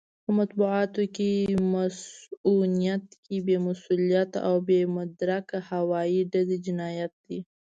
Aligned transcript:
په 0.23 0.31
مطبوعاتي 0.39 1.33
مصؤنيت 1.73 3.05
کې 3.25 3.35
بې 3.45 3.57
مسووليته 3.65 4.39
او 4.47 4.55
بې 4.67 4.79
مدرکه 4.95 5.57
هوايي 5.69 6.21
ډزې 6.31 6.57
جنايت 6.65 7.13
دی. 7.25 7.39